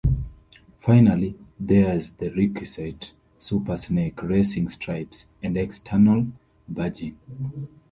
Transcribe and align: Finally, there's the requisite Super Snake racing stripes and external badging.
Finally, 0.79 1.37
there's 1.59 2.09
the 2.09 2.29
requisite 2.31 3.13
Super 3.37 3.77
Snake 3.77 4.23
racing 4.23 4.67
stripes 4.69 5.27
and 5.43 5.55
external 5.55 6.25
badging. 6.67 7.17